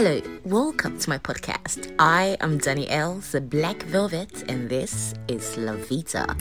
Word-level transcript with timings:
Hello, 0.00 0.20
welcome 0.44 0.96
to 0.96 1.10
my 1.10 1.18
podcast. 1.18 1.92
I 1.98 2.36
am 2.38 2.58
Danielle, 2.58 3.16
the 3.32 3.40
Black 3.40 3.82
Velvet, 3.82 4.44
and 4.48 4.70
this 4.70 5.12
is 5.26 5.56
La 5.56 5.72
Vita. 5.72 6.36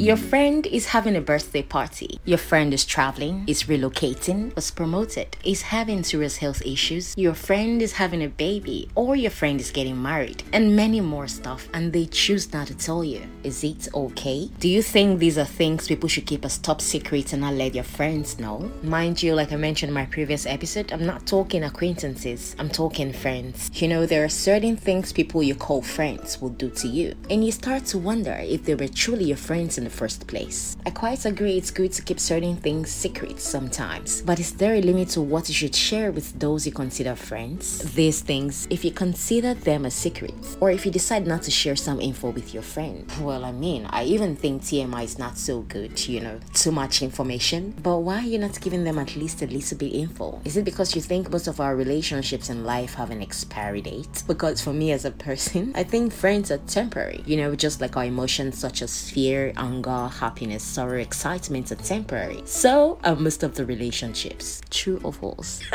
Your 0.00 0.16
friend 0.16 0.66
is 0.66 0.86
having 0.86 1.14
a 1.14 1.20
birthday 1.20 1.60
party. 1.62 2.18
Your 2.24 2.38
friend 2.38 2.72
is 2.72 2.86
traveling, 2.86 3.44
is 3.46 3.64
relocating, 3.64 4.56
was 4.56 4.70
promoted, 4.70 5.36
is 5.44 5.60
having 5.60 6.02
serious 6.04 6.38
health 6.38 6.62
issues. 6.64 7.14
Your 7.18 7.34
friend 7.34 7.82
is 7.82 7.92
having 7.92 8.22
a 8.22 8.28
baby, 8.28 8.88
or 8.94 9.14
your 9.14 9.30
friend 9.30 9.60
is 9.60 9.70
getting 9.70 10.00
married, 10.00 10.42
and 10.54 10.74
many 10.74 11.02
more 11.02 11.28
stuff, 11.28 11.68
and 11.74 11.92
they 11.92 12.06
choose 12.06 12.50
not 12.50 12.68
to 12.68 12.74
tell 12.78 13.04
you. 13.04 13.20
Is 13.44 13.62
it 13.62 13.88
okay? 13.92 14.48
Do 14.58 14.70
you 14.70 14.80
think 14.80 15.18
these 15.18 15.36
are 15.36 15.44
things 15.44 15.86
people 15.88 16.08
should 16.08 16.24
keep 16.24 16.46
as 16.46 16.56
top 16.56 16.80
secrets 16.80 17.34
and 17.34 17.42
not 17.42 17.52
let 17.52 17.74
your 17.74 17.84
friends 17.84 18.38
know? 18.38 18.72
Mind 18.82 19.22
you, 19.22 19.34
like 19.34 19.52
I 19.52 19.56
mentioned 19.56 19.90
in 19.90 19.94
my 19.94 20.06
previous 20.06 20.46
episode, 20.46 20.92
I'm 20.94 21.04
not 21.04 21.26
talking 21.26 21.62
acquaintances, 21.62 22.56
I'm 22.58 22.70
talking 22.70 23.12
friends. 23.12 23.70
You 23.74 23.88
know, 23.88 24.06
there 24.06 24.24
are 24.24 24.30
certain 24.30 24.78
things 24.78 25.12
people 25.12 25.42
you 25.42 25.54
call 25.54 25.82
friends 25.82 26.40
will 26.40 26.48
do 26.48 26.70
to 26.70 26.88
you, 26.88 27.14
and 27.28 27.44
you 27.44 27.52
start 27.52 27.84
to 27.86 27.98
wonder 27.98 28.38
if 28.42 28.64
they 28.64 28.74
were 28.74 28.88
truly 28.88 29.24
your 29.24 29.36
friends 29.36 29.76
in 29.76 29.89
the 29.90 29.96
first 29.96 30.26
place. 30.26 30.76
I 30.86 30.90
quite 30.90 31.24
agree 31.26 31.56
it's 31.56 31.70
good 31.70 31.92
to 31.92 32.02
keep 32.02 32.20
certain 32.20 32.56
things 32.56 32.90
secret 32.90 33.40
sometimes, 33.40 34.22
but 34.22 34.38
is 34.38 34.52
there 34.52 34.74
a 34.74 34.80
limit 34.80 35.08
to 35.10 35.20
what 35.20 35.48
you 35.48 35.54
should 35.54 35.74
share 35.74 36.12
with 36.12 36.38
those 36.38 36.66
you 36.66 36.72
consider 36.72 37.14
friends? 37.14 37.78
These 37.94 38.20
things, 38.22 38.66
if 38.70 38.84
you 38.84 38.92
consider 38.92 39.54
them 39.54 39.84
a 39.84 39.90
secret, 39.90 40.34
or 40.60 40.70
if 40.70 40.86
you 40.86 40.92
decide 40.92 41.26
not 41.26 41.42
to 41.42 41.50
share 41.50 41.76
some 41.76 42.00
info 42.00 42.30
with 42.30 42.54
your 42.54 42.62
friend, 42.62 43.10
well, 43.20 43.44
I 43.44 43.52
mean, 43.52 43.86
I 43.90 44.04
even 44.04 44.36
think 44.36 44.62
TMI 44.62 45.04
is 45.04 45.18
not 45.18 45.36
so 45.36 45.62
good, 45.62 45.94
you 46.06 46.20
know, 46.20 46.38
too 46.54 46.72
much 46.72 47.02
information. 47.02 47.74
But 47.82 47.98
why 47.98 48.18
are 48.18 48.30
you 48.34 48.38
not 48.38 48.60
giving 48.60 48.84
them 48.84 48.98
at 48.98 49.16
least 49.16 49.42
a 49.42 49.46
little 49.46 49.78
bit 49.78 49.92
info? 49.92 50.40
Is 50.44 50.56
it 50.56 50.64
because 50.64 50.94
you 50.94 51.02
think 51.02 51.30
most 51.30 51.48
of 51.48 51.60
our 51.60 51.74
relationships 51.74 52.48
in 52.50 52.64
life 52.64 52.94
have 52.94 53.10
an 53.10 53.22
expiry 53.22 53.80
date? 53.80 54.22
Because 54.26 54.60
for 54.62 54.72
me 54.72 54.92
as 54.92 55.04
a 55.04 55.10
person, 55.10 55.72
I 55.80 55.82
think 55.82 56.12
friends 56.12 56.50
are 56.50 56.58
temporary, 56.58 57.22
you 57.26 57.36
know, 57.36 57.54
just 57.56 57.80
like 57.80 57.96
our 57.96 58.04
emotions 58.04 58.58
such 58.58 58.82
as 58.82 59.10
fear, 59.10 59.52
anger, 59.56 59.79
happiness, 59.84 60.62
sorrow, 60.62 60.98
excitement 60.98 61.72
are 61.72 61.76
temporary. 61.76 62.42
So 62.44 62.98
are 63.04 63.16
most 63.16 63.42
of 63.42 63.54
the 63.54 63.64
relationships. 63.64 64.60
True 64.70 65.00
or 65.02 65.12
false? 65.12 65.60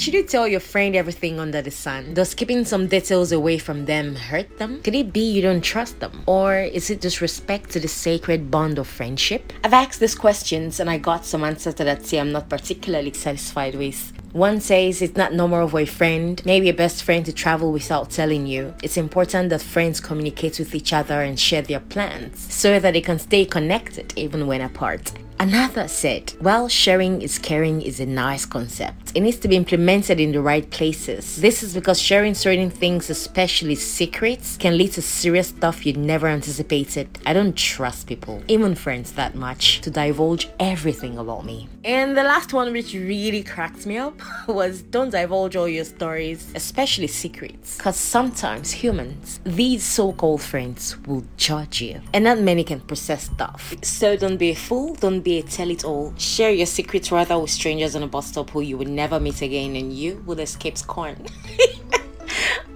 Should 0.00 0.14
you 0.14 0.22
tell 0.22 0.48
your 0.48 0.60
friend 0.60 0.96
everything 0.96 1.38
under 1.38 1.60
the 1.60 1.70
sun? 1.70 2.14
Does 2.14 2.34
keeping 2.34 2.64
some 2.64 2.86
details 2.86 3.32
away 3.32 3.58
from 3.58 3.84
them 3.84 4.16
hurt 4.16 4.56
them? 4.56 4.80
Could 4.82 4.94
it 4.94 5.12
be 5.12 5.20
you 5.20 5.42
don't 5.42 5.60
trust 5.60 6.00
them? 6.00 6.22
Or 6.24 6.56
is 6.56 6.88
it 6.88 7.02
disrespect 7.02 7.68
to 7.72 7.80
the 7.80 7.86
sacred 7.86 8.50
bond 8.50 8.78
of 8.78 8.88
friendship? 8.88 9.52
I've 9.62 9.74
asked 9.74 10.00
these 10.00 10.14
questions 10.14 10.80
and 10.80 10.88
I 10.88 10.96
got 10.96 11.26
some 11.26 11.44
answers 11.44 11.74
to 11.74 11.84
that 11.84 12.06
say 12.06 12.18
I'm 12.18 12.32
not 12.32 12.48
particularly 12.48 13.12
satisfied 13.12 13.74
with. 13.74 14.12
One 14.32 14.60
says 14.60 15.02
it's 15.02 15.16
not 15.16 15.34
normal 15.34 15.66
for 15.66 15.80
a 15.80 15.86
friend, 15.86 16.40
maybe 16.44 16.68
a 16.68 16.72
best 16.72 17.02
friend 17.02 17.26
to 17.26 17.32
travel 17.32 17.72
without 17.72 18.10
telling 18.10 18.46
you. 18.46 18.72
It's 18.80 18.96
important 18.96 19.50
that 19.50 19.60
friends 19.60 19.98
communicate 19.98 20.60
with 20.60 20.72
each 20.72 20.92
other 20.92 21.22
and 21.22 21.38
share 21.38 21.62
their 21.62 21.80
plans 21.80 22.38
so 22.52 22.78
that 22.78 22.92
they 22.92 23.00
can 23.00 23.18
stay 23.18 23.44
connected 23.44 24.12
even 24.14 24.46
when 24.46 24.60
apart. 24.60 25.12
Another 25.40 25.88
said, 25.88 26.34
while 26.40 26.68
sharing 26.68 27.22
is 27.22 27.38
caring 27.38 27.80
is 27.80 27.98
a 27.98 28.04
nice 28.04 28.44
concept, 28.44 29.12
it 29.14 29.22
needs 29.22 29.38
to 29.38 29.48
be 29.48 29.56
implemented 29.56 30.20
in 30.20 30.32
the 30.32 30.42
right 30.42 30.68
places. 30.70 31.40
This 31.40 31.62
is 31.62 31.72
because 31.72 31.98
sharing 31.98 32.34
certain 32.34 32.68
things, 32.68 33.08
especially 33.08 33.74
secrets, 33.74 34.58
can 34.58 34.76
lead 34.76 34.92
to 34.92 35.00
serious 35.00 35.48
stuff 35.48 35.86
you'd 35.86 35.96
never 35.96 36.26
anticipated. 36.26 37.18
I 37.24 37.32
don't 37.32 37.56
trust 37.56 38.06
people, 38.06 38.42
even 38.48 38.74
friends, 38.74 39.12
that 39.12 39.34
much 39.34 39.80
to 39.80 39.90
divulge 39.90 40.50
everything 40.60 41.16
about 41.16 41.46
me. 41.46 41.70
And 41.84 42.14
the 42.14 42.22
last 42.22 42.52
one, 42.52 42.70
which 42.74 42.92
really 42.92 43.42
cracked 43.42 43.86
me 43.86 43.96
up, 43.96 44.20
was 44.46 44.82
don't 44.82 45.08
divulge 45.08 45.56
all 45.56 45.68
your 45.68 45.86
stories, 45.86 46.52
especially 46.54 47.06
secrets. 47.06 47.78
Because 47.78 47.96
sometimes 47.96 48.70
humans, 48.70 49.40
these 49.44 49.84
so 49.84 50.12
called 50.12 50.42
friends, 50.42 50.98
will 51.06 51.24
judge 51.38 51.80
you, 51.80 52.02
and 52.12 52.24
not 52.24 52.40
many 52.40 52.62
can 52.62 52.80
process 52.80 53.24
stuff. 53.24 53.74
So 53.82 54.18
don't 54.18 54.36
be 54.36 54.50
a 54.50 54.54
fool, 54.54 54.96
don't 54.96 55.20
be 55.20 55.29
tell 55.38 55.70
it 55.70 55.84
all. 55.84 56.12
Share 56.18 56.50
your 56.50 56.66
secrets 56.66 57.10
rather 57.12 57.38
with 57.38 57.50
strangers 57.50 57.94
on 57.96 58.02
a 58.02 58.06
bus 58.06 58.26
stop 58.28 58.50
who 58.50 58.60
you 58.60 58.76
would 58.78 58.88
never 58.88 59.18
meet 59.20 59.42
again, 59.42 59.76
and 59.76 59.92
you 59.92 60.22
will 60.26 60.40
escape 60.40 60.76
scorn. 60.76 61.26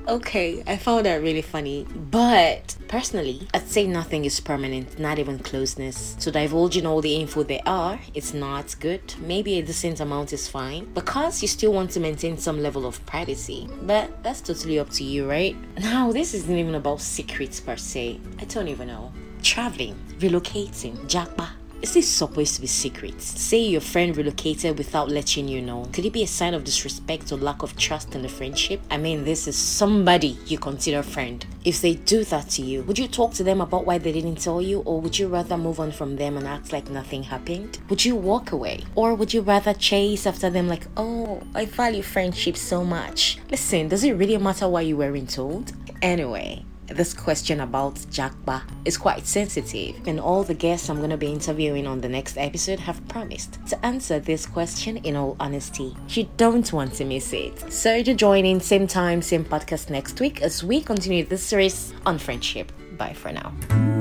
Okay, 0.06 0.62
I 0.66 0.76
found 0.76 1.06
that 1.06 1.22
really 1.22 1.40
funny. 1.40 1.86
But 2.10 2.76
personally, 2.88 3.48
I'd 3.54 3.66
say 3.66 3.86
nothing 3.86 4.26
is 4.26 4.38
permanent, 4.38 4.98
not 4.98 5.18
even 5.18 5.38
closeness. 5.38 6.14
So 6.18 6.30
divulging 6.30 6.84
all 6.84 7.00
the 7.00 7.16
info 7.16 7.42
there 7.42 7.62
are, 7.64 7.98
it's 8.12 8.34
not 8.34 8.78
good. 8.80 9.14
Maybe 9.18 9.58
a 9.58 9.62
decent 9.62 10.00
amount 10.00 10.34
is 10.34 10.46
fine 10.46 10.92
because 10.92 11.40
you 11.40 11.48
still 11.48 11.72
want 11.72 11.90
to 11.92 12.00
maintain 12.00 12.36
some 12.36 12.62
level 12.62 12.84
of 12.84 13.04
privacy. 13.06 13.66
But 13.82 14.22
that's 14.22 14.42
totally 14.42 14.78
up 14.78 14.90
to 14.90 15.04
you, 15.04 15.28
right? 15.28 15.56
Now, 15.78 16.12
this 16.12 16.34
isn't 16.34 16.54
even 16.54 16.74
about 16.74 17.00
secrets 17.00 17.58
per 17.58 17.76
se. 17.76 18.20
I 18.38 18.44
don't 18.44 18.68
even 18.68 18.88
know. 18.88 19.10
Traveling, 19.42 19.96
relocating, 20.18 20.98
japa 21.08 21.48
is 21.84 21.92
this 21.92 22.08
supposed 22.08 22.54
to 22.54 22.62
be 22.62 22.66
secrets? 22.66 23.38
Say 23.38 23.58
your 23.58 23.82
friend 23.82 24.16
relocated 24.16 24.78
without 24.78 25.10
letting 25.10 25.46
you 25.46 25.60
know. 25.60 25.84
Could 25.92 26.06
it 26.06 26.14
be 26.14 26.22
a 26.22 26.26
sign 26.26 26.54
of 26.54 26.64
disrespect 26.64 27.30
or 27.30 27.36
lack 27.36 27.62
of 27.62 27.76
trust 27.76 28.14
in 28.14 28.22
the 28.22 28.28
friendship? 28.28 28.80
I 28.90 28.96
mean, 28.96 29.22
this 29.22 29.46
is 29.46 29.58
somebody 29.58 30.38
you 30.46 30.56
consider 30.56 31.00
a 31.00 31.02
friend. 31.02 31.44
If 31.62 31.82
they 31.82 31.96
do 31.96 32.24
that 32.24 32.48
to 32.52 32.62
you, 32.62 32.84
would 32.84 32.98
you 32.98 33.06
talk 33.06 33.34
to 33.34 33.44
them 33.44 33.60
about 33.60 33.84
why 33.84 33.98
they 33.98 34.12
didn't 34.12 34.36
tell 34.36 34.62
you, 34.62 34.80
or 34.86 34.98
would 34.98 35.18
you 35.18 35.28
rather 35.28 35.58
move 35.58 35.78
on 35.78 35.92
from 35.92 36.16
them 36.16 36.38
and 36.38 36.48
act 36.48 36.72
like 36.72 36.88
nothing 36.88 37.22
happened? 37.22 37.78
Would 37.90 38.02
you 38.02 38.16
walk 38.16 38.52
away? 38.52 38.80
Or 38.94 39.14
would 39.14 39.34
you 39.34 39.42
rather 39.42 39.74
chase 39.74 40.26
after 40.26 40.48
them 40.48 40.68
like, 40.68 40.86
oh, 40.96 41.42
I 41.54 41.66
value 41.66 42.00
friendship 42.02 42.56
so 42.56 42.82
much? 42.82 43.36
Listen, 43.50 43.88
does 43.88 44.04
it 44.04 44.12
really 44.12 44.38
matter 44.38 44.70
why 44.70 44.80
you 44.80 44.96
weren't 44.96 45.28
told? 45.28 45.74
Anyway, 46.00 46.64
this 46.94 47.12
question 47.12 47.60
about 47.60 47.94
japa 48.10 48.62
is 48.84 48.96
quite 48.96 49.26
sensitive, 49.26 49.96
and 50.06 50.20
all 50.20 50.42
the 50.44 50.54
guests 50.54 50.88
I'm 50.88 50.98
going 50.98 51.10
to 51.10 51.16
be 51.16 51.32
interviewing 51.32 51.86
on 51.86 52.00
the 52.00 52.08
next 52.08 52.36
episode 52.36 52.80
have 52.80 53.06
promised 53.08 53.58
to 53.68 53.86
answer 53.86 54.18
this 54.18 54.46
question 54.46 54.98
in 54.98 55.16
all 55.16 55.36
honesty. 55.40 55.96
You 56.08 56.28
don't 56.36 56.72
want 56.72 56.94
to 56.94 57.04
miss 57.04 57.32
it. 57.32 57.72
So, 57.72 58.02
to 58.02 58.14
join 58.14 58.44
in 58.44 58.60
same 58.60 58.86
time, 58.86 59.22
same 59.22 59.44
podcast 59.44 59.90
next 59.90 60.20
week 60.20 60.42
as 60.42 60.64
we 60.64 60.80
continue 60.80 61.24
this 61.24 61.42
series 61.42 61.92
on 62.06 62.18
friendship. 62.18 62.72
Bye 62.96 63.12
for 63.12 63.32
now. 63.32 63.93